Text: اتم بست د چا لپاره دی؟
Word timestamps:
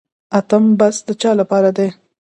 اتم 0.37 0.63
بست 0.79 1.01
د 1.07 1.09
چا 1.21 1.31
لپاره 1.39 1.69
دی؟ 1.77 1.87